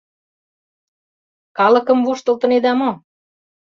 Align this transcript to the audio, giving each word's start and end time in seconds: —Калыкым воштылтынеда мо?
—Калыкым 1.57 1.99
воштылтынеда 2.05 2.71
мо? 2.79 2.91